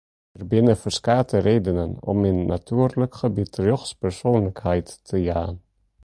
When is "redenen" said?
1.47-1.91